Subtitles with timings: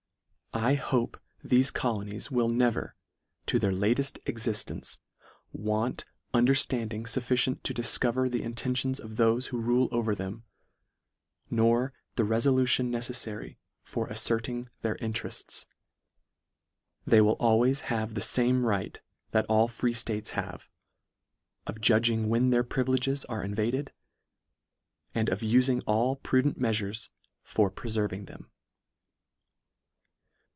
[0.53, 2.97] I hope thefe colonies will never,
[3.45, 4.99] to their lateft existence,
[5.53, 10.43] want understanding Suffici ent to difcover the intentions of thofe who rule over them,
[11.49, 15.67] nor the refolution neceffary for afferting their interests.
[17.07, 18.99] They will al ways have the fame right
[19.31, 20.67] that all free ftates have,
[21.65, 23.93] of judging when their privileges are invaded,
[25.15, 27.07] and of ufing all prudent meafures
[27.41, 28.51] for preferving them.